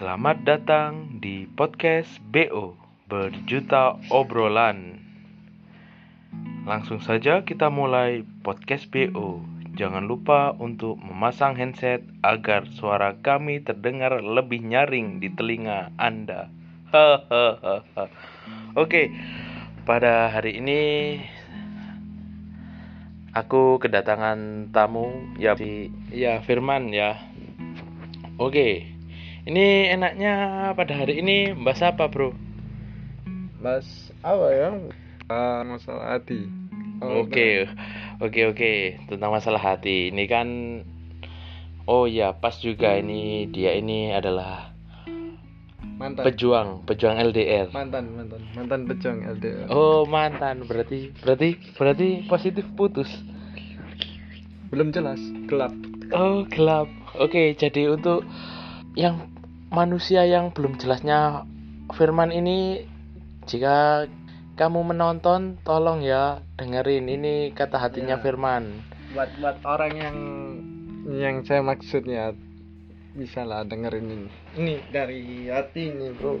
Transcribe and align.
Selamat 0.00 0.48
datang 0.48 1.20
di 1.20 1.44
podcast 1.44 2.24
BO 2.32 2.72
Berjuta 3.04 4.00
Obrolan. 4.08 4.96
Langsung 6.64 7.04
saja 7.04 7.44
kita 7.44 7.68
mulai 7.68 8.24
podcast 8.40 8.88
BO 8.88 9.44
Jangan 9.76 10.08
lupa 10.08 10.56
untuk 10.56 10.96
memasang 11.04 11.52
headset 11.52 12.00
agar 12.24 12.64
suara 12.72 13.20
kami 13.20 13.60
terdengar 13.60 14.24
lebih 14.24 14.64
nyaring 14.64 15.20
di 15.20 15.36
telinga 15.36 15.92
Anda. 16.00 16.48
Oke, 18.80 19.12
pada 19.84 20.32
hari 20.32 20.64
ini 20.64 20.80
aku 23.36 23.76
kedatangan 23.76 24.72
tamu 24.72 25.36
ya 25.36 25.52
si 25.60 25.92
ya 26.08 26.40
Firman 26.40 26.88
ya. 26.88 27.20
Oke, 28.40 28.96
ini 29.48 29.88
enaknya 29.88 30.32
pada 30.76 30.92
hari 30.92 31.24
ini 31.24 31.56
bahas 31.56 31.80
apa 31.80 32.10
bro? 32.12 32.36
Mas 33.60 34.12
apa 34.20 34.46
ya? 34.52 34.68
Ah, 35.30 35.64
masalah 35.64 36.16
hati. 36.18 36.48
Oke, 37.00 37.64
oke 38.20 38.40
oke 38.52 38.72
tentang 39.08 39.32
masalah 39.32 39.60
hati. 39.60 40.12
Ini 40.12 40.24
kan, 40.28 40.48
oh 41.88 42.04
ya 42.04 42.36
pas 42.36 42.60
juga 42.60 43.00
ini 43.00 43.48
dia 43.48 43.72
ini 43.72 44.12
adalah 44.12 44.76
Mantan. 46.00 46.24
pejuang, 46.24 46.68
pejuang 46.88 47.16
LDR. 47.20 47.72
mantan, 47.72 48.08
mantan, 48.16 48.40
mantan 48.56 48.80
pejong 48.88 49.20
LDR. 49.36 49.68
Oh 49.68 50.08
mantan 50.08 50.64
berarti 50.64 51.12
berarti 51.20 51.56
berarti 51.76 52.08
positif 52.28 52.64
putus. 52.76 53.08
Belum 54.72 54.92
jelas, 54.92 55.20
gelap. 55.48 55.72
Oh 56.12 56.44
gelap. 56.48 56.88
Oke 57.16 57.52
jadi 57.56 57.92
untuk 57.92 58.24
yang 58.98 59.30
manusia 59.70 60.26
yang 60.26 60.50
belum 60.50 60.78
jelasnya 60.78 61.46
Firman 61.90 62.30
ini 62.30 62.86
jika 63.50 64.06
kamu 64.54 64.94
menonton 64.94 65.58
tolong 65.66 66.04
ya 66.06 66.38
dengerin 66.54 67.10
ini 67.10 67.50
kata 67.50 67.80
hatinya 67.82 68.20
Ya. 68.20 68.22
Firman. 68.22 68.84
Buat 69.10 69.30
buat 69.42 69.58
orang 69.66 69.92
yang 69.98 70.16
yang 71.10 71.36
saya 71.42 71.66
maksudnya 71.66 72.30
bisa 73.18 73.42
lah 73.42 73.66
dengerin 73.66 74.06
ini. 74.06 74.28
Ini 74.54 74.74
dari 74.94 75.50
hati 75.50 75.90
ini, 75.90 76.14
Bro. 76.14 76.38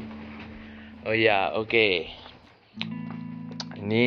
Oh 1.08 1.16
ya 1.16 1.50
oke. 1.58 2.06
Ini 3.80 4.06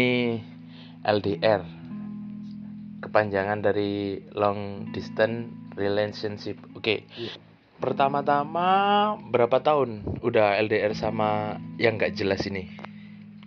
LDR 1.04 1.62
kepanjangan 3.04 3.60
dari 3.60 4.24
long 4.32 4.88
distance 4.96 5.52
relationship. 5.76 6.56
Oke. 6.78 7.04
Iya. 7.20 7.53
Pertama-tama 7.78 8.68
berapa 9.28 9.60
tahun 9.60 10.06
udah 10.22 10.62
LDR 10.62 10.94
sama 10.94 11.58
yang 11.76 11.98
nggak 11.98 12.16
jelas 12.16 12.46
ini? 12.46 12.70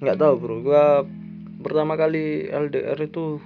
Nggak 0.03 0.19
tahu, 0.19 0.35
Bro. 0.37 0.57
Gua 0.61 1.07
pertama 1.63 1.97
kali 1.97 2.47
LDR 2.47 2.99
itu 3.01 3.41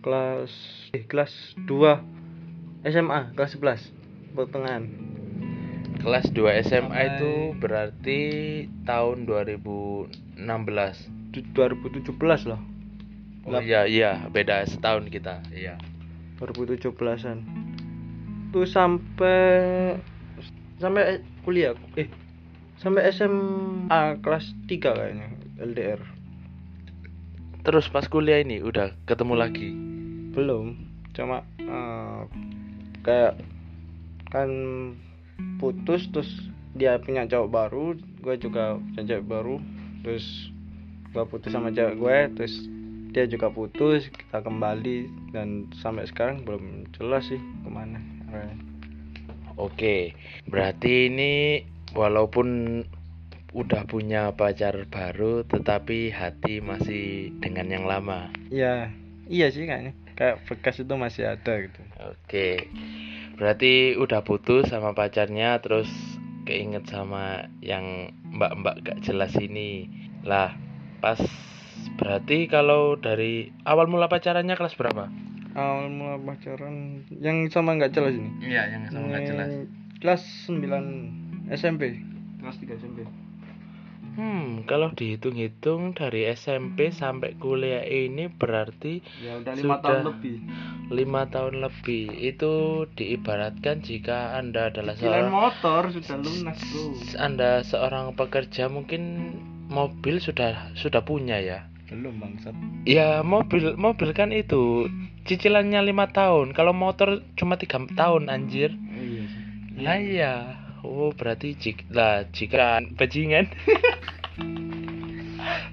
kelas 0.00 0.52
eh 0.94 1.04
kelas 1.04 1.32
2 1.66 2.00
SMA, 2.86 3.34
kelas 3.34 3.58
11 3.58 3.92
pertengahan. 4.32 4.86
Kelas 5.98 6.30
2 6.30 6.62
SMA 6.62 6.86
Sampai- 6.86 7.08
itu 7.10 7.32
berarti 7.58 8.20
tahun 8.86 9.26
2016. 9.26 10.96
Du- 11.34 11.44
2017 11.52 12.46
lah. 12.46 12.60
Oh 13.46 13.60
iya 13.60 13.86
iya, 13.86 14.24
beda 14.26 14.66
setahun 14.66 15.06
kita. 15.06 15.42
Iya. 15.50 15.78
2017-an. 16.38 17.65
Sampai 18.52 19.96
sampai 20.76 21.24
kuliah 21.46 21.72
eh 21.96 22.10
sampai 22.76 23.08
SMA 23.12 24.20
kelas 24.20 24.52
3 24.68 24.76
kayaknya 24.82 25.28
LDR. 25.56 26.00
Terus 27.64 27.88
pas 27.90 28.06
kuliah 28.06 28.44
ini 28.44 28.60
udah 28.62 28.94
ketemu 29.08 29.34
lagi. 29.34 29.68
Belum, 30.36 30.76
cuma 31.16 31.42
eh, 31.58 32.22
kayak 33.02 33.40
kan 34.28 34.50
putus 35.56 36.06
terus 36.12 36.28
dia 36.76 37.00
punya 37.00 37.24
cowok 37.24 37.48
baru, 37.48 37.84
gue 38.20 38.34
juga 38.36 38.76
punya 38.76 39.02
cewek 39.08 39.26
baru, 39.26 39.56
terus 40.04 40.52
gue 41.16 41.24
putus 41.24 41.50
sama 41.50 41.72
cewek 41.72 41.96
gue, 41.96 42.18
terus 42.36 42.54
dia 43.16 43.24
juga 43.24 43.48
putus, 43.48 44.12
kita 44.12 44.44
kembali 44.44 45.32
dan 45.32 45.72
sampai 45.80 46.04
sekarang 46.04 46.44
belum 46.44 46.92
jelas 46.92 47.24
sih 47.32 47.40
ke 47.40 47.70
mana. 47.72 48.15
Oke, 49.56 50.12
berarti 50.44 51.08
ini 51.08 51.64
walaupun 51.96 52.84
udah 53.56 53.88
punya 53.88 54.36
pacar 54.36 54.84
baru 54.92 55.48
tetapi 55.48 56.12
hati 56.12 56.60
masih 56.60 57.32
dengan 57.40 57.72
yang 57.72 57.84
lama. 57.88 58.28
Iya, 58.52 58.92
iya 59.32 59.48
sih 59.48 59.64
kayaknya. 59.64 59.96
Kayak 60.12 60.44
bekas 60.44 60.76
itu 60.76 60.94
masih 60.96 61.24
ada 61.32 61.52
gitu. 61.64 61.80
Oke. 62.04 62.68
Berarti 63.40 63.96
udah 63.96 64.20
putus 64.24 64.68
sama 64.68 64.92
pacarnya 64.92 65.56
terus 65.64 65.88
keinget 66.44 66.84
sama 66.88 67.48
yang 67.64 68.12
mbak-mbak 68.28 68.84
gak 68.84 68.98
jelas 69.00 69.32
ini. 69.40 69.88
Lah, 70.20 70.52
pas 71.00 71.20
berarti 71.96 72.48
kalau 72.52 73.00
dari 73.00 73.56
awal 73.64 73.88
mula 73.88 74.12
pacarannya 74.12 74.52
kelas 74.52 74.76
berapa? 74.76 75.08
Awal 75.56 75.88
mula 75.88 76.20
pacaran 76.20 77.00
yang 77.16 77.48
sama 77.48 77.80
nggak 77.80 77.96
jelas 77.96 78.12
ini. 78.12 78.28
Iya, 78.44 78.62
yang 78.76 78.82
Ini 78.92 79.64
Kelas 80.04 80.22
9 80.52 81.48
SMP. 81.48 81.96
Kelas 82.44 82.56
3 82.60 82.76
SMP. 82.76 83.08
Hmm, 84.16 84.64
kalau 84.64 84.96
dihitung-hitung 84.96 85.92
dari 85.92 86.24
SMP 86.32 86.88
sampai 86.88 87.36
kuliah 87.36 87.84
ini 87.84 88.32
berarti 88.32 89.04
Ya 89.20 89.36
udah 89.36 89.52
lima 89.52 89.76
tahun 89.84 90.02
lebih. 90.08 90.36
lima 90.88 91.22
tahun 91.28 91.54
lebih. 91.60 92.04
Itu 92.16 92.52
diibaratkan 92.96 93.84
jika 93.84 94.40
Anda 94.40 94.72
adalah 94.72 94.96
Cicilan 94.96 95.28
seorang 95.28 95.32
motor 95.36 95.82
sudah 95.92 96.16
lunas, 96.16 96.58
Bro. 96.72 96.84
Anda 97.20 97.50
seorang 97.60 98.06
pekerja 98.16 98.72
mungkin 98.72 99.02
mobil 99.68 100.16
sudah 100.20 100.72
sudah 100.72 101.04
punya 101.04 101.36
ya. 101.36 101.68
Belum 101.86 102.18
bangsat. 102.18 102.54
Ya 102.82 103.22
mobil 103.22 103.78
mobil 103.78 104.10
kan 104.10 104.34
itu 104.34 104.90
cicilannya 105.22 105.86
lima 105.86 106.10
tahun. 106.10 106.50
Kalau 106.50 106.74
motor 106.74 107.22
cuma 107.38 107.54
tiga 107.54 107.78
tahun 107.94 108.26
anjir. 108.26 108.74
iya 108.98 109.22
sih. 109.30 109.42
Lah 109.82 109.98
ya. 110.02 110.34
Oh 110.82 111.10
berarti 111.14 111.54
jika 111.54 111.82
lah 111.94 112.14
jika 112.34 112.82
bajingan. 112.98 113.46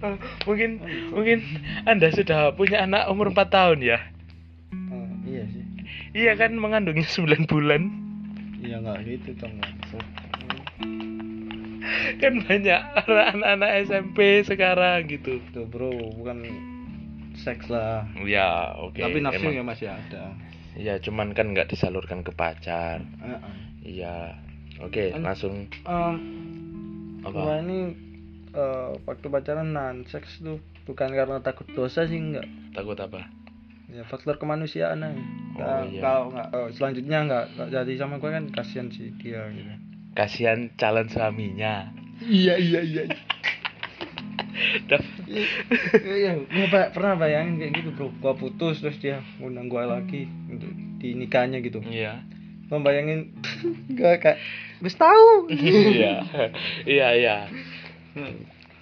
Oh, 0.05 0.17
mungkin 0.49 0.81
mungkin 1.09 1.41
Anda 1.89 2.13
sudah 2.13 2.53
punya 2.53 2.85
anak 2.85 3.09
umur 3.09 3.33
4 3.33 3.49
tahun 3.49 3.79
ya. 3.81 3.97
Oh, 4.93 5.07
iya 5.25 5.49
sih. 5.49 5.65
Iya 6.13 6.37
kan 6.37 6.53
mengandungnya 6.57 7.05
9 7.05 7.49
bulan. 7.49 7.89
Iya 8.61 8.79
nggak 8.85 8.99
gitu 9.05 9.29
dong. 9.37 9.57
Kan 12.21 12.33
banyak 12.43 12.81
anak-anak 13.07 13.71
SMP 13.85 14.43
sekarang 14.43 15.07
gitu. 15.07 15.39
Tuh, 15.51 15.65
Bro, 15.65 15.91
bukan 16.17 16.45
seks 17.33 17.67
lah. 17.67 18.05
Ya, 18.21 18.77
oke. 18.77 19.01
Tapi 19.01 19.19
nafsu 19.19 19.49
ya 19.49 19.63
masih 19.65 19.89
ada. 19.89 20.33
Iya, 20.73 20.97
cuman 21.01 21.37
kan 21.37 21.53
nggak 21.53 21.69
disalurkan 21.69 22.25
ke 22.25 22.33
pacar. 22.33 23.01
Iya. 23.81 24.37
Oke, 24.81 25.13
Kan- 25.13 25.21
langsung 25.21 25.69
Em, 25.85 26.15
apa? 27.21 27.37
Gua 27.37 27.55
ini 27.61 27.93
eh, 28.53 28.89
waktu 29.05 29.27
pacaran 29.29 29.69
non 29.69 30.05
seks 30.09 30.41
tuh 30.41 30.57
bukan 30.85 31.13
karena 31.13 31.41
takut 31.41 31.69
dosa 31.73 32.09
sih 32.09 32.17
enggak. 32.17 32.45
Takut 32.73 32.97
apa? 32.97 33.29
Ya 33.93 34.01
faktor 34.09 34.41
kemanusiaan 34.41 35.05
aja. 35.05 35.13
Oh, 35.53 35.85
iya. 35.85 36.01
Kalau 36.01 36.23
nggak 36.33 36.47
eh, 36.49 36.69
selanjutnya 36.73 37.17
nggak 37.29 37.45
jadi 37.69 37.93
sama 38.01 38.17
gue 38.17 38.31
kan 38.33 38.45
kasihan 38.49 38.89
sih 38.89 39.13
dia 39.21 39.45
gitu. 39.53 39.69
Kasihan 40.17 40.73
calon 40.73 41.05
suaminya. 41.09 41.93
Iya 42.23 42.55
iya 42.55 42.79
iya. 42.81 43.03
Iya, 46.03 46.31
gua 46.45 46.67
ba- 46.69 46.91
pernah 46.93 47.17
bayangin 47.17 47.57
kayak 47.57 47.73
gitu 47.73 47.89
bro. 47.91 48.07
Gua 48.21 48.33
putus 48.33 48.79
terus 48.79 48.97
dia 48.99 49.19
ngundang 49.37 49.67
gua 49.67 49.89
lagi 49.89 50.29
untuk 50.47 50.69
di 50.99 51.17
nikahnya 51.17 51.59
gitu. 51.59 51.81
Iya. 51.81 52.21
Gua 52.69 52.79
bayangin 52.79 53.33
gua 53.91 54.17
kayak 54.17 54.37
wis 54.79 54.95
tahu. 54.95 55.49
Iya. 55.49 56.21
Iya, 56.85 57.07
iya. 57.17 57.37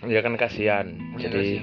Ya 0.03 0.19
kan 0.19 0.35
kasihan. 0.35 0.91
Jadi 1.15 1.61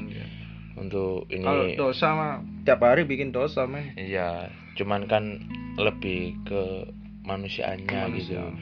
untuk 0.79 1.27
Iya, 1.27 1.43
kalau 1.43 1.65
ini 1.67 1.75
dosa 1.75 2.07
mah 2.15 2.33
tiap 2.63 2.81
hari 2.81 3.03
bikin 3.05 3.35
dosa 3.35 3.67
men. 3.67 3.93
Iya, 3.99 4.49
cuman 4.79 5.05
kan 5.05 5.43
lebih 5.77 6.39
ke 6.47 6.87
manusiaannya 7.27 8.15
gitu. 8.15 8.39
Kemanusiaan. 8.39 8.55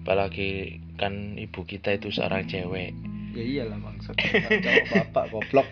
Apalagi 0.00 0.80
kan 1.00 1.40
ibu 1.40 1.64
kita 1.64 1.96
itu 1.96 2.12
seorang 2.12 2.44
cewek. 2.44 2.92
Ya 3.32 3.42
iyalah. 3.64 3.80
Cowok 4.10 4.86
bapak 4.90 5.24
goblok. 5.32 5.66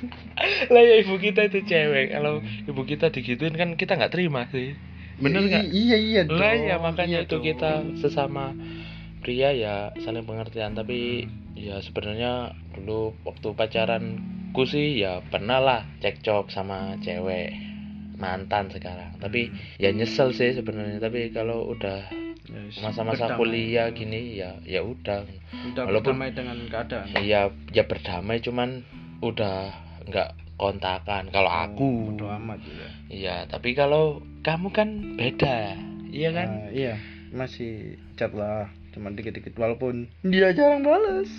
lah 0.74 0.82
ya 0.82 0.94
ibu 1.00 1.16
kita 1.16 1.48
itu 1.48 1.64
cewek. 1.64 2.12
Kalau 2.12 2.44
ibu 2.44 2.82
kita 2.84 3.08
digituin 3.08 3.56
kan 3.56 3.80
kita 3.80 3.96
nggak 3.96 4.12
terima 4.12 4.44
sih. 4.52 4.76
Bener 5.16 5.44
I- 5.44 5.48
nggak? 5.48 5.64
Iya 5.72 5.96
iya 5.96 6.20
dong. 6.28 6.36
Lah 6.36 6.54
ya 6.56 6.76
makanya 6.76 7.24
iya 7.24 7.26
itu 7.28 7.36
dong. 7.40 7.46
kita 7.46 7.72
sesama 8.04 8.52
pria 9.20 9.52
ya 9.52 9.92
saling 10.00 10.24
pengertian 10.24 10.72
tapi 10.72 11.28
ya 11.52 11.84
sebenarnya 11.84 12.56
dulu 12.72 13.12
waktu 13.28 13.52
pacaranku 13.52 14.64
sih 14.64 14.96
ya 14.96 15.20
pernah 15.28 15.60
lah 15.60 15.80
cekcok 16.00 16.48
sama 16.48 16.96
cewek 17.04 17.52
mantan 18.16 18.72
sekarang 18.72 19.20
tapi 19.20 19.52
ya 19.76 19.92
nyesel 19.92 20.32
sih 20.32 20.56
sebenarnya 20.56 21.04
tapi 21.04 21.28
kalau 21.36 21.68
udah 21.68 22.08
masa-masa 22.82 23.34
berdamai. 23.34 23.38
kuliah 23.38 23.86
gini 23.90 24.38
ya 24.38 24.58
ya 24.66 24.80
udah. 24.82 25.24
Udah 25.72 25.82
walaupun- 25.86 26.16
berdamai 26.18 26.30
dengan 26.34 26.58
keadaan. 26.70 27.06
Ya 27.22 27.50
ya 27.72 27.84
berdamai 27.86 28.38
cuman 28.42 28.84
udah 29.20 29.74
nggak 30.06 30.30
kontakan. 30.56 31.32
Kalau 31.32 31.50
aku. 31.50 32.14
Bodo 32.14 32.30
amat 32.36 32.60
ya. 32.62 32.88
Iya 33.10 33.36
tapi 33.50 33.74
kalau 33.74 34.20
kamu 34.44 34.68
kan 34.70 34.88
beda. 35.16 35.74
Iya 36.10 36.30
kan? 36.34 36.48
Nah, 36.48 36.70
iya 36.70 36.94
masih 37.30 37.98
chat 38.18 38.34
lah 38.34 38.70
cuma 38.94 39.10
dikit-dikit. 39.10 39.54
Walaupun 39.58 40.10
dia 40.22 40.50
jarang 40.54 40.82
balas 40.82 41.30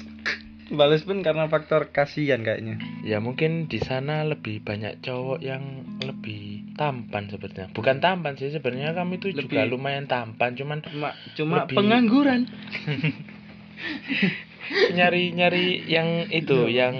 balas 0.71 1.03
pun 1.03 1.19
karena 1.19 1.51
faktor 1.51 1.91
kasihan 1.91 2.41
kayaknya. 2.47 2.79
Ya 3.03 3.19
mungkin 3.19 3.67
di 3.67 3.79
sana 3.83 4.23
lebih 4.23 4.63
banyak 4.63 5.03
cowok 5.03 5.43
yang 5.43 5.83
lebih 5.99 6.50
tampan 6.73 7.27
sebenarnya. 7.27 7.67
Bukan 7.71 7.97
tampan 7.97 8.33
sih 8.33 8.49
sebenarnya 8.49 8.91
kami 8.91 9.17
itu 9.17 9.31
juga 9.31 9.61
Lebih- 9.61 9.71
lumayan 9.71 10.05
tampan 10.05 10.53
cuman 10.53 10.79
cuma 10.81 11.09
cuma 11.33 11.55
Lebih- 11.63 11.75
pengangguran. 11.75 12.41
Nyari 14.71 15.33
nyari 15.33 15.65
yang 15.85 16.07
itu 16.29 16.69
Iya. 16.69 16.87
yang 16.87 16.95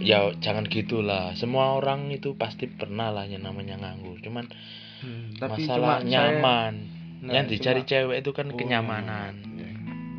ya 0.00 0.18
jangan 0.38 0.64
gitulah. 0.64 1.34
Semua 1.34 1.76
orang 1.76 2.08
itu 2.08 2.32
pasti 2.34 2.64
pernah 2.66 3.12
lah 3.12 3.26
yang 3.26 3.44
namanya 3.44 3.76
nganggur 3.76 4.16
cuman 4.18 4.48
Hmm, 5.02 5.34
tapi 5.34 5.66
masalah 5.66 5.98
cuma 5.98 6.06
saya- 6.06 6.08
nyaman. 6.08 6.74
Nah, 7.22 7.32
yang 7.34 7.46
dicari 7.46 7.82
cuma- 7.82 7.90
cewek 7.90 8.16
itu 8.18 8.30
kan 8.32 8.46
Oh, 8.48 8.56
kenyamanan. 8.56 9.34
iya. 9.52 9.70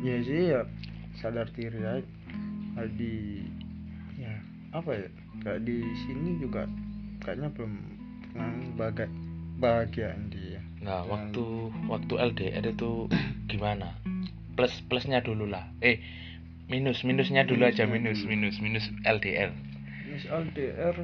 ya 0.04 0.16
sih 0.20 0.40
ya 0.50 0.60
sadar 1.14 1.48
diri 1.50 1.80
aja. 1.80 2.04
Kalau 2.74 2.90
di 2.92 3.42
ya 4.14 4.34
apa 4.70 4.90
ya 4.92 5.08
kayak 5.40 5.60
di 5.64 5.76
sini 6.04 6.36
juga 6.38 6.68
kayaknya 7.18 7.48
belum 7.50 7.72
pernah 8.34 8.50
bahagia 8.74 9.06
bahagiaan 9.54 10.28
dia. 10.28 10.58
Nah 10.82 11.00
Hmm. 11.00 11.10
waktu 11.14 11.44
waktu 11.86 12.14
LDR 12.18 12.64
itu 12.66 13.06
gimana? 13.46 13.94
Plus 14.54 14.74
plusnya 14.84 15.22
dulu 15.22 15.46
lah. 15.46 15.70
Eh 15.78 16.02
minus 16.66 17.06
minusnya 17.06 17.46
dulu 17.46 17.62
aja 17.62 17.86
minus 17.86 18.24
minus 18.24 18.56
minus 18.58 18.88
LDR 19.04 19.52
Miss 20.08 20.24
LDR 20.24 20.96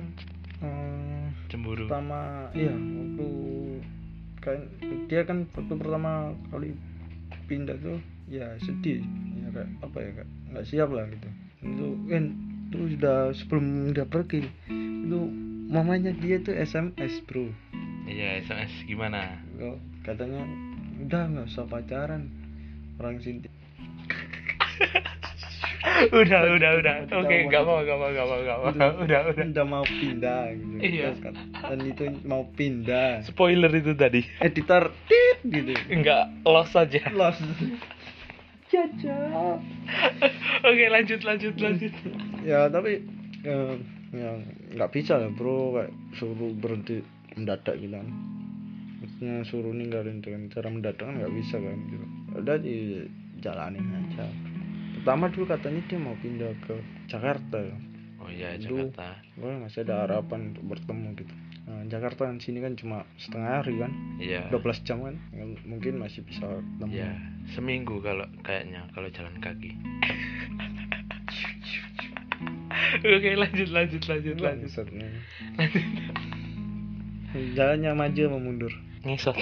eh, 0.61 1.25
cemburu. 1.49 1.85
pertama 1.85 2.49
iya 2.53 2.73
waktu 2.73 3.29
kan 4.41 4.59
dia 5.07 5.23
kan 5.23 5.45
waktu 5.53 5.75
pertama 5.77 6.33
kali 6.49 6.73
pindah 7.47 7.77
tuh 7.79 8.01
ya 8.27 8.57
sedih. 8.59 9.05
Ya 9.37 9.49
kayak 9.53 9.71
apa 9.81 9.97
ya 10.01 10.11
kayak 10.21 10.31
nggak 10.51 10.67
siap 10.67 10.89
lah 10.91 11.05
gitu. 11.07 11.29
Itu 11.61 11.87
kan 12.09 12.25
itu 12.71 12.79
sudah 12.99 13.19
sebelum 13.35 13.65
dia 13.93 14.07
pergi 14.07 14.47
itu 15.05 15.21
mamanya 15.71 16.11
dia 16.19 16.43
tuh 16.43 16.59
SMS 16.59 17.23
bro. 17.31 17.47
Iya 18.11 18.43
SMS 18.43 18.75
gimana? 18.91 19.39
Kok 19.55 19.79
katanya 20.03 20.43
udah 21.07 21.23
nggak 21.31 21.47
usah 21.47 21.65
pacaran 21.71 22.27
orang 23.01 23.23
sini 23.23 23.47
udah 26.21 26.41
udah 26.59 26.71
udah. 26.83 26.95
Oke 27.23 27.47
nggak 27.47 27.63
mau 27.63 27.81
nggak 27.87 27.97
mau 27.97 28.11
nggak 28.11 28.27
mau 28.27 28.39
nggak 28.43 28.59
mau. 28.59 28.69
Udah 28.75 28.91
udah 29.07 29.21
udah. 29.31 29.65
mau 29.65 29.85
pindah 29.87 30.43
gitu. 30.59 30.75
Iya. 30.83 31.09
Kan- 31.23 31.39
dan 31.55 31.79
itu 31.87 32.05
mau 32.27 32.43
pindah. 32.51 33.23
Spoiler 33.31 33.71
itu 33.71 33.95
tadi. 33.95 34.27
Editor 34.43 34.91
tit 35.07 35.39
gitu. 35.47 35.73
Nggak 35.87 36.43
lost 36.43 36.75
aja. 36.75 36.99
Lost. 37.15 37.41
Caca 38.71 39.59
oke 40.69 40.85
lanjut 40.91 41.21
lanjut 41.27 41.55
lanjut. 41.59 41.91
Ya 42.47 42.71
tapi 42.71 43.03
eh, 43.43 43.75
ya 44.11 44.31
nggak 44.77 44.91
bisa 44.93 45.19
lah 45.19 45.31
bro. 45.33 45.79
Kayak 45.79 45.93
suruh 46.19 46.53
berhenti 46.59 47.03
mendadak 47.37 47.77
gitu 47.79 47.95
kan. 47.95 48.09
Maksudnya 49.01 49.35
suruh 49.49 49.73
ninggalin 49.73 50.21
dengan 50.21 50.51
cara 50.53 50.69
mendadak 50.69 51.05
kan 51.05 51.17
nggak 51.19 51.35
bisa 51.35 51.57
kan 51.59 51.79
gitu. 51.89 52.07
Udah 52.37 52.57
dijalanin 52.61 53.87
aja. 53.87 54.27
Pertama 55.01 55.33
dulu 55.33 55.45
katanya 55.49 55.81
dia 55.89 55.99
mau 55.99 56.17
pindah 56.21 56.53
ke 56.69 56.75
Jakarta 57.09 57.59
oh 58.21 58.29
iya. 58.29 58.61
Jakarta. 58.61 59.17
Wah, 59.41 59.57
masih 59.65 59.89
ada 59.89 60.05
harapan 60.05 60.53
untuk 60.53 60.77
bertemu 60.77 61.09
gitu. 61.17 61.35
Nah, 61.71 61.87
Jakarta 61.87 62.29
kan 62.29 62.37
sini 62.43 62.61
kan 62.61 62.77
cuma 62.77 63.09
setengah 63.17 63.65
hari 63.65 63.81
kan. 63.81 63.93
Iya. 64.21 64.53
12 64.53 64.85
jam 64.85 65.01
kan. 65.01 65.17
Ya, 65.33 65.45
mungkin 65.65 65.97
masih 65.97 66.21
bisa 66.27 66.45
ketemu. 66.45 66.93
iya 66.93 67.31
seminggu 67.55 67.99
kalau 67.99 68.27
kayaknya 68.47 68.87
kalau 68.95 69.09
jalan 69.11 69.35
kaki 69.43 69.75
oke 73.17 73.31
lanjut 73.37 73.69
lanjut 73.71 74.03
lanjut 74.09 74.37
lanjut. 74.39 74.69
Bangsat, 74.71 74.89
nih. 74.91 75.11
jalannya 77.55 77.91
maju 77.95 78.21
sama 78.27 78.39
mundur? 78.39 78.73
Ngesot 79.07 79.39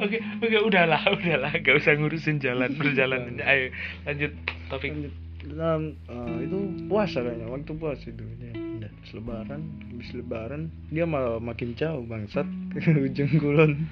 oke 0.00 0.18
oke 0.42 0.58
udahlah 0.64 1.02
udahlah. 1.12 1.52
Gak 1.60 1.76
usah 1.76 1.96
ngurusin 1.96 2.40
jalan 2.40 2.72
perjalanannya. 2.80 3.44
Ayo 3.44 3.64
lanjut 4.08 4.32
topik. 4.72 4.92
Lanjut. 4.92 5.14
Dalam, 5.46 5.94
eh, 6.10 6.42
itu 6.42 6.58
puasa 6.90 7.22
kayaknya 7.22 7.46
waktu 7.46 7.72
puasa 7.78 8.10
itu. 8.10 8.24
Pindah. 8.26 8.90
Habis 8.90 9.12
lebaran 9.14 9.62
habis 9.94 10.10
lebaran 10.10 10.62
dia 10.90 11.06
malah 11.06 11.38
makin 11.38 11.78
jauh 11.78 12.02
bangsat. 12.02 12.46
Ke 12.74 12.90
ujung 13.06 13.30
kulon 13.38 13.86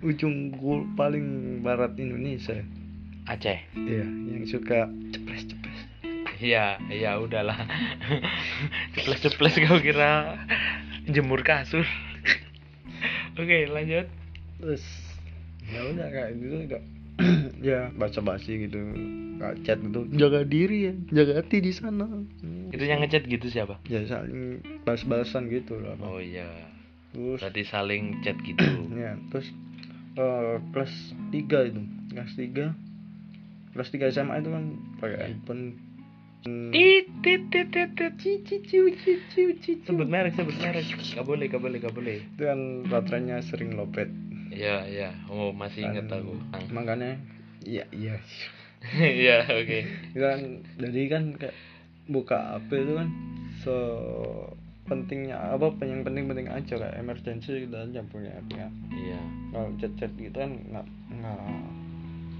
ujung 0.00 0.56
gul 0.56 0.88
paling 0.96 1.60
barat 1.60 1.92
Indonesia. 2.00 2.64
Aceh. 3.28 3.60
Iya 3.76 4.08
yang 4.08 4.44
suka 4.48 4.88
iya 6.40 6.80
iya 6.88 7.20
udahlah. 7.20 7.56
Ceples 8.96 9.20
ceples 9.20 9.54
kau 9.68 9.78
kira. 9.78 10.40
Jemur 11.06 11.44
kasur. 11.44 11.84
Oke 13.36 13.68
lanjut. 13.68 14.08
Terus 14.60 14.84
ya 15.70 15.80
udah 15.86 16.08
kayak 16.10 16.30
gitu 16.40 16.56
udah 16.66 16.82
ya 17.68 17.80
baca 17.94 18.20
basi 18.24 18.68
gitu. 18.68 18.80
Nggak 19.40 19.54
chat 19.64 19.78
gitu. 19.80 20.00
Jaga 20.16 20.40
diri 20.44 20.90
ya 20.90 20.94
jaga 21.12 21.44
hati 21.44 21.56
di 21.60 21.72
sana. 21.72 22.08
Itu 22.72 22.82
yang 22.84 23.04
ngechat 23.04 23.28
gitu 23.28 23.46
siapa? 23.48 23.80
Ya 23.88 24.04
saling 24.08 24.64
balas-balasan 24.84 25.48
gitu 25.52 25.80
lah 25.80 25.96
oh 26.00 26.20
iya. 26.20 26.48
Terus 27.12 27.38
berarti 27.40 27.62
saling 27.68 28.24
chat 28.24 28.36
gitu. 28.42 28.64
Ya 29.00 29.16
terus 29.32 29.48
eh, 30.16 30.56
kelas 30.72 30.92
3 31.32 31.68
itu. 31.72 31.80
Kelas 32.12 32.32
3 32.36 32.90
kelas 33.70 33.88
3 33.94 34.10
SMA 34.10 34.34
itu 34.42 34.50
kan 34.50 34.64
pakai 34.98 35.18
handphone 35.30 35.78
sebut 39.84 40.08
merek 40.08 40.32
sebut 40.32 40.56
merek 40.56 40.84
gak 40.88 41.26
boleh 41.28 41.46
gak 41.52 41.60
boleh 41.60 41.78
gak 41.84 41.94
boleh 41.94 42.16
itu 42.24 42.42
kan 42.48 42.60
baterainya 42.88 43.44
sering 43.44 43.76
lopet 43.76 44.08
iya 44.48 44.88
iya 44.88 45.10
oh 45.28 45.52
masih 45.52 45.84
inget 45.84 46.08
Dan 46.08 46.24
aku 46.24 46.34
makanya 46.72 47.20
iya 47.60 47.84
iya 47.92 48.16
iya 49.24 49.44
oke 49.44 49.78
kan 50.16 50.64
jadi 50.80 51.00
kan 51.12 51.22
kayak 51.36 51.56
buka 52.08 52.56
HP 52.56 52.70
itu 52.88 52.92
kan 52.96 53.08
so 53.60 53.76
pentingnya 54.88 55.36
apa 55.38 55.70
yang 55.86 56.02
penting-penting 56.02 56.50
aja 56.50 56.74
kayak 56.74 56.98
emergency 56.98 57.68
gitu 57.68 57.76
aja 57.76 58.00
punya 58.08 58.32
HP 58.40 58.48
ya. 58.56 58.68
iya 58.96 59.20
kalau 59.52 59.70
chat-chat 59.76 60.12
gitu 60.16 60.34
kan 60.34 60.50
nggak 60.56 60.86
nggak 61.20 61.40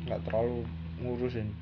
nggak 0.09 0.21
terlalu 0.27 0.65
ngurusin 1.05 1.53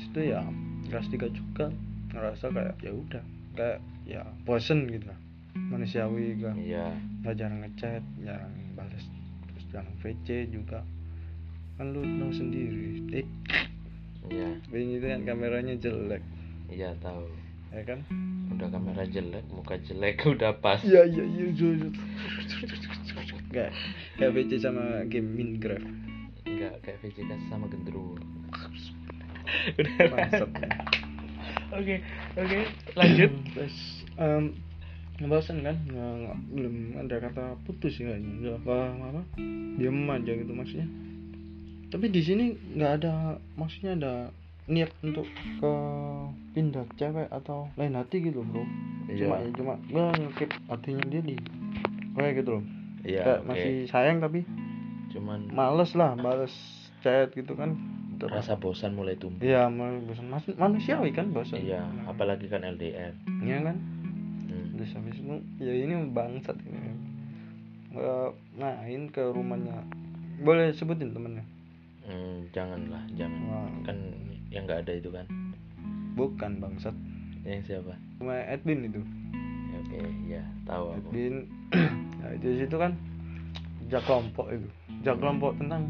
itu 0.00 0.32
ya 0.32 0.42
kelas 0.88 1.08
tiga 1.10 1.28
juga 1.30 1.70
ngerasa 2.14 2.48
kayak 2.48 2.74
ya 2.80 2.92
udah 2.94 3.22
kayak 3.56 3.78
ya 4.06 4.22
bosen 4.46 4.86
gitu 4.88 5.08
lah. 5.08 5.18
Manusiawi 5.56 6.36
kan 6.38 6.56
iya. 6.60 6.92
Nggak 7.24 7.34
jarang 7.40 7.60
ngechat 7.64 8.02
jarang 8.22 8.54
balas 8.76 9.04
terus 9.52 9.64
jarang 9.72 9.96
VC 10.04 10.52
juga. 10.52 10.84
Kan 11.76 11.92
lu 11.92 12.04
tahu 12.04 12.32
sendiri 12.32 13.02
eh 13.12 13.26
iya. 14.30 14.48
Ini 14.70 15.00
kan 15.02 15.22
kameranya 15.24 15.74
jelek. 15.76 16.22
Iya 16.70 16.94
tahu. 17.02 17.26
Ya 17.74 17.82
kan? 17.82 18.00
Udah 18.52 18.68
kamera 18.70 19.04
jelek 19.04 19.44
muka 19.50 19.76
jelek 19.82 20.22
udah 20.34 20.54
pas. 20.62 20.80
Iya 20.80 21.04
iya 21.04 21.24
iya 21.24 21.46
iya 21.50 21.68
iya. 21.82 21.90
kayak 23.50 23.72
kayak 24.20 24.32
VC 24.36 24.50
sama 24.60 25.04
game 25.08 25.32
Minecraft. 25.34 25.88
Enggak 26.46 26.74
kayak 26.86 26.98
VCK 27.02 27.30
sama 27.50 27.66
gendruwo 27.66 28.16
Bangsat. 30.12 30.50
oke 31.72 31.96
oke 32.36 32.58
lanjut. 32.94 33.30
Terus 33.54 33.76
ngebahasan 35.16 35.64
kan? 35.64 35.76
Nggak 35.88 36.10
nggak- 36.22 36.42
belum 36.52 36.74
ada 37.00 37.16
kata 37.20 37.44
putus 37.64 37.96
ya 38.00 38.12
nggak 38.16 38.62
apa 38.64 38.76
apa. 38.96 39.22
Diam 39.80 40.06
aja 40.10 40.32
gitu 40.32 40.52
maksudnya. 40.52 40.88
Tapi 41.88 42.10
di 42.10 42.20
sini 42.20 42.52
nggak 42.76 42.92
ada 43.02 43.40
maksudnya 43.56 43.96
ada 43.96 44.14
niat 44.66 44.90
untuk 45.06 45.24
ke 45.62 45.72
pindah 46.52 46.84
cewek 46.98 47.30
atau 47.30 47.70
lain 47.78 47.94
hati 47.94 48.18
gitu 48.18 48.42
bro. 48.42 48.66
Cuma 49.06 49.38
ya 49.38 49.46
iya 49.46 49.50
cuma 49.54 49.74
gue 49.86 50.04
ngekip 50.26 50.50
hatinya 50.66 51.04
dia 51.06 51.22
di 51.22 51.36
kayak 52.18 52.42
gitu 52.42 52.58
loh. 52.58 52.64
Iya 53.06 53.22
kayak 53.22 53.40
oke. 53.40 53.48
masih 53.54 53.74
sayang 53.86 54.18
tapi 54.18 54.42
cuman 55.14 55.48
males 55.54 55.94
lah 55.94 56.18
balas 56.18 56.52
chat 57.00 57.30
gitu 57.32 57.54
kan 57.54 57.78
rasa 58.22 58.56
bosan 58.56 58.92
mulai 58.92 59.14
tumbuh 59.14 59.40
Iya, 59.40 59.68
mulai 59.68 60.00
bosan. 60.00 60.26
Mas- 60.26 60.56
manusiawi 60.56 61.10
kan 61.10 61.28
bosan. 61.30 61.60
iya 61.60 61.84
apalagi 62.04 62.46
kan 62.46 62.62
LDR 62.62 63.12
Iya 63.38 63.58
kan? 63.62 63.76
Hmm. 64.42 64.66
Terus 64.74 64.90
habis 64.92 65.14
itu 65.14 65.28
ya 65.58 65.72
ini 65.74 65.92
bangsat 66.10 66.56
ini. 66.62 66.96
Nggak 67.90 68.28
main 68.54 69.02
ke 69.06 69.22
rumahnya. 69.26 69.84
Boleh 70.38 70.68
sebutin 70.70 71.10
temennya? 71.10 71.44
Hmm, 72.02 72.46
janganlah 72.50 73.02
jangan 73.12 73.40
Wah, 73.46 73.68
kan 73.82 73.96
yang 74.48 74.64
nggak 74.64 74.84
ada 74.84 74.92
itu 74.94 75.10
kan 75.10 75.26
bukan 76.12 76.56
bangsat. 76.58 76.94
yang 77.42 77.62
siapa 77.62 77.94
Rumah 78.16 78.42
Edwin 78.48 78.86
itu. 78.86 79.00
Ya, 79.66 79.76
oke 79.78 79.98
ya 80.26 80.42
tahu 80.64 80.84
aku 80.90 80.98
Edwin. 81.08 81.34
nah, 82.18 82.30
itu 82.32 82.46
situ 82.58 82.74
kan 82.74 82.92
jak 83.86 84.02
kelompok 84.02 84.50
itu. 84.50 84.66
Jak 85.02 85.16
kelompok 85.16 85.54
tentang 85.56 85.86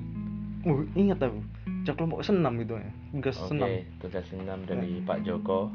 Uh, 0.63 0.83
ingat 0.95 1.23
aku. 1.23 1.39
Jak 1.87 1.95
kelompok 1.95 2.21
senam 2.21 2.59
gitu 2.59 2.75
ya. 2.75 2.91
Gas 3.17 3.39
oke 3.39 3.49
senam. 3.49 3.69
tugas 3.97 4.27
senam 4.27 4.59
dari 4.63 4.99
Pak 5.01 5.23
Joko 5.23 5.71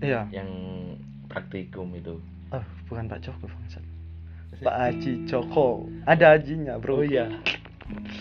Iya. 0.00 0.24
yang 0.30 0.48
praktikum 1.26 1.92
itu 1.92 2.16
Ah, 2.48 2.60
bukan 2.84 3.06
Pak 3.06 3.20
Joko 3.20 3.44
bangsat. 3.46 3.84
Pak 4.58 4.76
Haji 4.78 5.24
Joko. 5.24 5.88
Ada 6.04 6.34
hajinya, 6.34 6.76
Bro. 6.76 6.94
oh 6.94 7.04
iya 7.04 7.28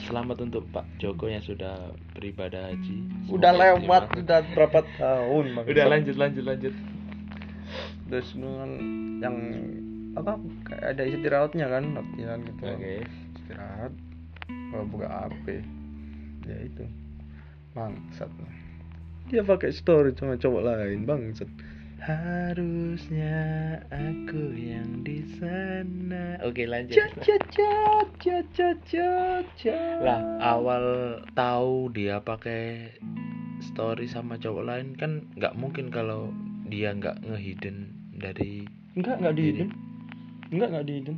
selamat 0.03 0.43
untuk 0.43 0.67
Pak 0.69 0.83
Joko 0.97 1.25
yang 1.25 1.39
sudah 1.39 1.77
beribadah 2.11 2.67
haji 2.67 3.07
Udah 3.29 3.49
Semoga 3.49 3.63
lewat, 3.79 4.01
diterima. 4.05 4.19
udah 4.19 4.39
berapa 4.51 4.79
tahun, 4.97 5.45
Bang. 5.53 5.65
udah 5.65 5.85
lanjut 5.87 6.15
lanjut 6.17 6.43
lanjut 6.43 6.73
Terus 8.05 8.27
dengan 8.31 8.69
yang 9.17 9.35
apa 10.11 10.35
kayak 10.67 10.83
ada 10.91 11.03
istirahatnya 11.05 11.65
kan 11.65 11.83
latihan 11.93 12.39
gitu. 12.41 12.63
oke 12.65 12.93
Istirahat. 13.37 13.91
Kalau 14.67 14.85
buka 14.85 15.07
HP. 15.07 15.45
Ya 16.43 16.57
itu. 16.61 16.83
Bangsat. 17.71 18.29
Dia 19.31 19.41
pakai 19.47 19.71
story 19.71 20.11
sama 20.17 20.35
cowok 20.35 20.63
lain, 20.67 21.07
bangsat. 21.07 21.47
harusnya 22.01 23.37
aku 23.93 24.57
yang 24.57 25.05
di 25.05 25.21
sana 25.37 26.33
oke 26.41 26.65
lanjut 26.65 26.97
Cat 26.97 27.13
cat 27.21 27.45
cat 27.53 28.09
cat 28.17 28.45
cat 28.57 28.77
cat 28.89 29.45
cat. 29.53 30.01
lah 30.01 30.17
awal 30.41 30.81
tahu 31.37 31.93
dia 31.93 32.17
pakai 32.17 32.89
story 33.61 34.09
sama 34.09 34.41
cowok 34.41 34.65
lain 34.65 34.97
kan 34.97 35.29
nggak 35.37 35.53
mungkin 35.53 35.93
kalau 35.93 36.33
dia 36.73 36.89
nggak 36.89 37.21
ngehidden 37.21 37.93
dari 38.17 38.65
Enggak, 38.91 39.23
enggak 39.23 39.35
di 39.37 39.41
Ini. 39.41 39.47
hidden. 39.55 39.69
Enggak, 40.51 40.67
enggak 40.67 40.85
di 40.85 40.93
hidden. 40.99 41.17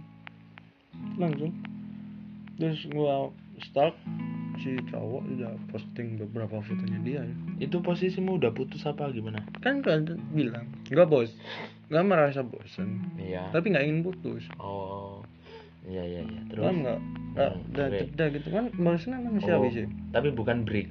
Langsung. 1.18 1.52
Terus 2.62 2.82
gua 2.94 3.34
stalk 3.64 3.96
si 4.56 4.78
cowok 4.86 5.24
udah 5.30 5.52
posting 5.68 6.16
beberapa 6.16 6.60
fotonya 6.60 7.00
dia. 7.02 7.22
itu 7.58 7.74
posisimu 7.78 8.38
udah 8.38 8.52
putus 8.52 8.84
apa 8.84 9.10
gimana 9.10 9.42
Kan 9.60 9.82
kan 9.82 10.06
bilang, 10.30 10.70
enggak 10.88 11.08
bos. 11.08 11.32
Enggak 11.88 12.06
merasa 12.06 12.42
bosan. 12.42 13.02
iya 13.18 13.50
Tapi 13.50 13.70
enggak 13.70 13.84
ingin 13.84 14.02
putus. 14.04 14.46
oh 14.56 15.26
iya 15.84 16.00
iya 16.02 16.22
iya 16.22 16.42
terus 16.48 16.64
enggak? 16.64 17.00
Enggak, 17.34 17.52
Hmm, 17.52 17.66
udah 17.74 17.88
jeda 17.90 18.26
gitu 18.30 18.48
kan 18.48 18.66
barusan 18.74 19.20
manusiawi 19.20 19.68
Oh, 19.68 19.74
sih. 19.74 19.86
tapi 20.14 20.30
bukan 20.30 20.64
break 20.64 20.88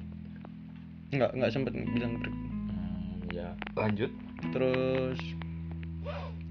Enggak, 1.09 1.31
enggak 1.31 1.51
sempet 1.51 1.71
bilang 1.73 2.13
break. 2.19 2.35
Hmm, 2.35 3.31
ya 3.31 3.47
lanjut 3.73 4.11
Terus 4.51 5.17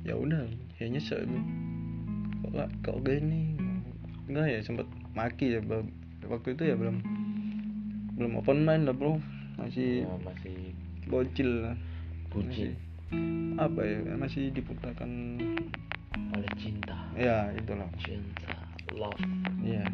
ya 0.02 0.16
udah, 0.16 0.48
kayaknya 0.74 0.98
se 0.98 1.14
kok 2.40 2.50
nggak 2.50 2.70
kok 2.80 2.98
gini 3.00 3.54
enggak 4.26 4.48
ya 4.48 4.58
sempet 4.58 4.88
maki 5.12 5.54
ya 5.54 5.60
Bang. 5.60 5.92
Waktu 6.32 6.56
itu 6.56 6.62
ya 6.72 6.74
belum 6.80 6.96
belum 8.16 8.32
open 8.40 8.64
mind 8.64 8.88
lah 8.88 8.96
bro. 8.96 9.20
Masih 9.60 10.08
ya, 10.08 10.12
masih 10.24 10.72
bocil 11.12 11.50
lah. 11.68 11.76
Masih- 12.32 12.80
apa 13.60 13.84
ya 13.84 14.16
masih 14.16 14.48
diputakan 14.56 15.36
oleh 16.32 16.50
cinta. 16.56 16.96
Ya 17.12 17.52
itulah. 17.52 17.88
Cinta 18.00 18.56
love. 18.96 19.20
Ya 19.60 19.84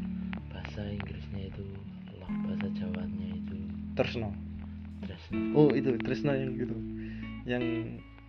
bahasa 0.54 0.86
Inggrisnya 0.86 1.50
itu 1.50 1.66
love. 2.22 2.38
Bahasa 2.46 2.70
Jawanya 2.78 3.28
itu 3.34 3.58
Tresno. 3.98 4.30
Tresno. 5.02 5.38
Oh 5.58 5.74
itu 5.74 5.98
Tresno 5.98 6.30
yang 6.30 6.54
gitu. 6.54 6.76
Yang 7.42 7.64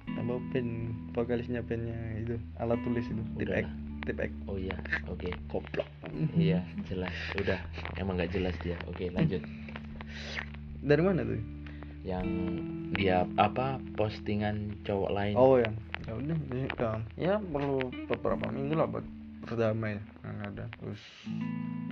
apa 0.10 0.42
band 0.50 0.72
vokalisnya 1.14 1.62
bandnya 1.62 1.98
itu 2.18 2.42
alat 2.58 2.82
tulis 2.82 3.06
itu 3.06 3.24
tip 3.38 3.70
Tip 4.10 4.26
X 4.26 4.34
oh 4.50 4.58
iya 4.58 4.74
oke. 5.06 5.30
Koplok 5.54 5.86
iya 6.34 6.66
jelas. 6.90 7.14
Udah 7.38 7.62
emang 8.02 8.18
nggak 8.18 8.34
jelas 8.34 8.58
dia. 8.66 8.74
Oke 8.90 9.14
lanjut. 9.14 9.46
Dari 10.82 11.02
mana 11.06 11.22
tuh? 11.22 11.38
Yang 12.02 12.26
dia 12.98 13.30
apa 13.38 13.78
postingan 13.94 14.82
cowok 14.82 15.12
lain. 15.14 15.36
Oh 15.38 15.62
ya 15.62 15.70
ya 16.10 16.18
udah 16.18 16.38
ya, 17.22 17.38
perlu 17.38 17.94
beberapa 18.10 18.50
minggu 18.50 18.74
lah 18.74 18.90
buat 18.90 19.06
berdamai 19.46 20.02
yang 20.26 20.38
ada. 20.42 20.66
Terus 20.82 21.02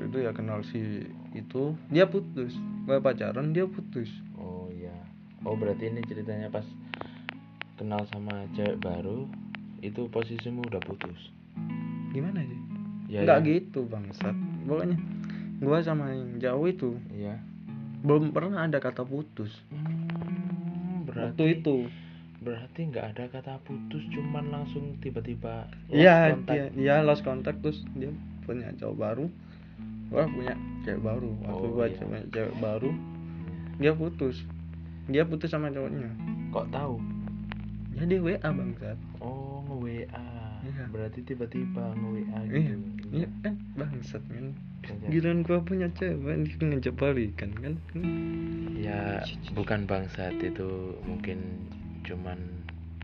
itu 0.01 0.17
ya 0.17 0.33
kenal 0.33 0.65
si 0.65 1.05
itu. 1.37 1.77
Dia 1.93 2.09
putus. 2.09 2.57
Gue 2.89 2.97
pacaran 2.97 3.53
dia 3.53 3.69
putus. 3.69 4.09
Oh 4.41 4.73
iya. 4.73 5.05
Oh 5.45 5.53
berarti 5.53 5.93
ini 5.93 6.01
ceritanya 6.01 6.49
pas 6.49 6.65
kenal 7.77 8.09
sama 8.09 8.49
cewek 8.57 8.81
baru 8.81 9.29
itu 9.85 10.09
posisimu 10.09 10.65
udah 10.65 10.81
putus 10.81 11.36
gimana 12.17 12.41
sih? 12.41 12.59
Ya 13.07 13.23
nggak 13.23 13.39
ya. 13.45 13.47
gitu 13.47 13.85
bangsat. 13.87 14.35
Pokoknya 14.65 14.97
gua 15.61 15.79
sama 15.81 16.11
yang 16.13 16.37
jauh 16.37 16.65
itu 16.69 16.89
iya. 17.13 17.37
belum 18.01 18.33
pernah 18.33 18.65
ada 18.65 18.77
kata 18.81 19.05
putus. 19.05 19.49
Hmm, 19.73 21.05
berarti 21.05 21.33
waktu 21.33 21.45
itu. 21.61 21.77
berarti 22.37 22.79
nggak 22.93 23.05
ada 23.17 23.25
kata 23.33 23.57
putus 23.65 24.05
cuman 24.13 24.53
langsung 24.53 24.93
tiba-tiba 25.01 25.65
iya 25.89 26.37
dia 26.45 26.69
dia 26.69 27.01
lost 27.01 27.25
contact 27.25 27.65
terus 27.65 27.81
dia 27.97 28.13
punya 28.45 28.69
cowok 28.77 28.97
baru. 28.97 29.25
Gua 30.07 30.23
punya 30.29 30.53
cewek 30.85 31.01
baru. 31.03 31.29
Waktu 31.43 31.65
Oh, 31.65 31.71
gua 31.73 31.85
iya. 31.89 31.97
punya 31.97 32.21
cewek 32.33 32.55
baru 32.61 32.91
dia 33.77 33.93
putus. 33.93 34.41
Dia 35.07 35.23
putus 35.23 35.49
sama 35.53 35.69
cowoknya. 35.69 36.09
Kok 36.53 36.67
tahu? 36.73 36.97
Ya 37.97 38.03
dia 38.05 38.19
WA 38.21 38.37
bangsat. 38.41 38.97
Oh 39.17 39.65
nge 39.65 39.75
WA 40.05 40.25
Iya. 40.65 40.83
berarti 40.89 41.19
tiba-tiba 41.21 41.93
nge 41.93 42.09
WA 42.09 42.39
iya 42.49 42.73
gitu. 42.73 43.07
iya 43.13 43.29
kan 43.45 43.55
bangsat 43.77 44.23
kan 44.31 44.47
giliran 44.87 45.43
gua 45.43 45.59
punya 45.61 45.91
cewek 45.99 46.47
ngejak 46.63 46.95
balikan 46.95 47.51
kan? 47.59 47.75
Ya 48.77 49.19
bukan 49.51 49.83
bangsat 49.83 50.37
itu 50.39 50.95
mungkin 51.03 51.67
cuman 52.07 52.39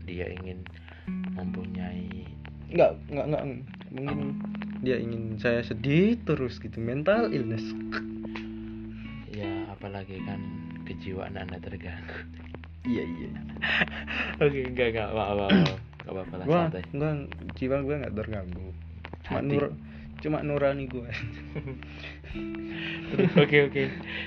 dia 0.08 0.32
ingin 0.32 0.64
mempunyai 1.36 2.24
nggak 2.72 2.90
nggak 3.12 3.26
nggak 3.28 3.44
mungkin 3.92 4.20
dia 4.80 4.96
ingin 4.96 5.36
saya 5.36 5.60
sedih 5.60 6.16
terus 6.24 6.56
gitu 6.56 6.80
mental 6.80 7.28
illness. 7.28 7.64
Ya 9.28 9.68
apalagi 9.68 10.24
kan 10.24 10.40
kejiwaan 10.88 11.36
anda 11.36 11.60
terganggu. 11.60 12.16
Iya 12.88 13.04
iya. 13.04 13.30
Oke 14.44 14.72
enggak 14.72 14.96
enggak 14.96 15.08
maaf 15.12 15.36
maaf 15.36 15.93
Nggak 16.04 16.12
apa-apa 16.12 16.34
lah 16.36 16.44
gua 16.46 16.60
santai. 16.68 16.82
gua 16.92 17.10
jiwa 17.56 17.76
gua 17.80 17.94
nggak 18.04 18.14
terganggu. 18.14 18.68
Cuma 19.24 19.40
Hati. 19.40 19.48
nur 19.48 19.64
cuma 20.20 20.38
nurani 20.40 20.84
gua. 20.86 21.08
Oke 23.42 23.56
oke. 23.66 23.82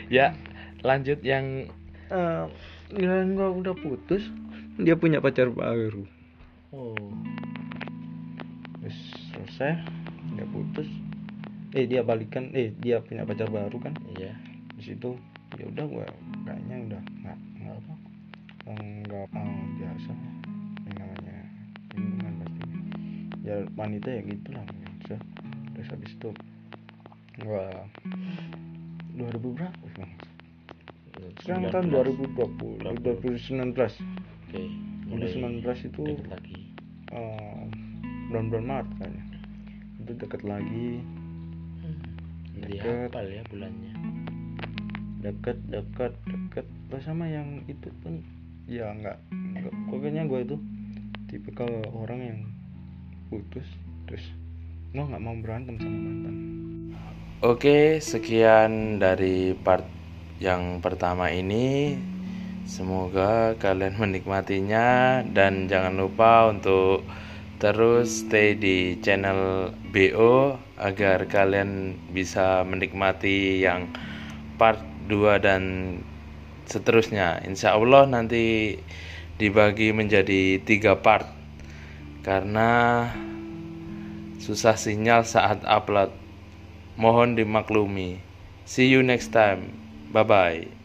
Ya 0.07 0.33
lanjut 0.81 1.19
yang 1.21 1.67
Eh, 2.07 2.45
giliran 2.87 3.35
gua 3.35 3.51
udah 3.51 3.75
putus 3.75 4.23
dia 4.79 4.95
punya 4.95 5.19
pacar 5.19 5.51
baru. 5.51 6.07
Oh. 6.71 6.95
Terus 8.79 8.97
selesai 9.33 9.83
dia 10.33 10.47
putus. 10.47 10.87
Eh 11.75 11.83
dia 11.83 11.99
balikan 11.99 12.47
eh 12.55 12.71
dia 12.79 13.03
punya 13.03 13.27
pacar 13.27 13.51
baru 13.51 13.75
kan? 13.83 13.91
Iya. 14.15 14.39
Di 14.79 14.83
situ 14.87 15.19
ya 15.59 15.67
udah 15.67 15.83
gua 15.83 16.05
kayaknya 16.45 16.75
udah 16.87 17.01
nggak 17.01 17.37
nggak 17.59 17.75
apa 17.75 17.93
nggak 19.03 19.25
mau 19.31 19.51
biasa 19.75 20.11
ya 23.47 23.63
wanita 23.79 24.11
ya 24.11 24.21
gitulah 24.27 24.63
biasa 24.67 25.15
terus 25.71 25.87
habis 25.87 26.11
itu 26.11 26.29
gua 27.47 27.71
2000 29.15 29.55
berapa 29.55 29.83
bang 29.95 30.11
sekarang 31.39 31.71
tahun 31.71 31.87
2020 31.95 32.83
2019 32.83 33.71
oke 33.71 34.61
mulai 35.07 35.31
2019 35.63 35.87
itu 35.87 36.03
deket 36.03 36.27
lagi. 36.27 36.59
eh, 37.15 37.63
bulan-bulan 38.27 38.65
Maret 38.67 38.89
kayaknya. 38.99 39.23
Itu 40.03 40.11
deket 40.19 40.41
lagi. 40.43 40.89
Jadi 42.57 42.75
Deket. 42.75 43.07
hafal 43.07 43.27
ya 43.31 43.41
bulannya? 43.47 43.93
Deket 45.23 45.57
deket 45.71 46.13
deket. 46.27 46.65
Terus 46.91 47.03
sama 47.07 47.25
yang 47.31 47.63
itu 47.71 47.87
pun 48.03 48.19
ya 48.67 48.91
nggak 48.91 49.17
nggak. 49.31 49.73
Pokoknya 49.87 50.27
gue 50.27 50.39
itu 50.43 50.55
tipikal 51.31 51.71
orang 51.95 52.19
yang 52.19 52.39
putus 53.27 53.67
terus 54.07 54.23
gue 54.95 55.03
nggak 55.03 55.23
mau 55.23 55.35
berantem 55.43 55.75
sama 55.77 55.99
mantan? 55.99 56.35
Oke, 57.45 58.01
sekian 58.01 58.97
dari 58.97 59.53
part 59.53 59.85
yang 60.41 60.81
pertama 60.81 61.29
ini. 61.29 61.93
Semoga 62.65 63.53
kalian 63.61 63.93
menikmatinya 64.01 65.21
dan 65.21 65.69
jangan 65.69 66.01
lupa 66.01 66.49
untuk 66.49 67.05
terus 67.61 68.25
stay 68.25 68.57
di 68.57 68.97
channel 69.05 69.69
BO 69.93 70.57
agar 70.81 71.29
kalian 71.29 71.93
bisa 72.09 72.65
menikmati 72.65 73.61
yang 73.61 73.85
part 74.57 74.81
2 75.05 75.37
dan 75.37 75.61
seterusnya. 76.65 77.45
Insya 77.45 77.77
Allah 77.77 78.09
nanti 78.09 78.77
dibagi 79.37 79.93
menjadi 79.93 80.57
tiga 80.65 80.97
part 80.97 81.36
karena 82.27 83.07
susah 84.43 84.75
sinyal 84.75 85.23
saat 85.23 85.63
upload. 85.63 86.11
Mohon 86.99 87.39
dimaklumi. 87.39 88.19
See 88.67 88.91
you 88.91 88.99
next 88.99 89.31
time. 89.31 89.71
Bye 90.11 90.27
bye. 90.27 90.76